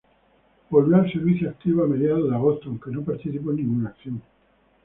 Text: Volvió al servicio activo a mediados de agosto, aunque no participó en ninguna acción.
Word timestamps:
Volvió 0.71 0.95
al 0.95 1.11
servicio 1.13 1.47
activo 1.47 1.83
a 1.83 1.87
mediados 1.87 2.27
de 2.27 2.33
agosto, 2.33 2.69
aunque 2.69 2.89
no 2.89 3.03
participó 3.03 3.51
en 3.51 3.57
ninguna 3.57 3.89
acción. 3.89 4.19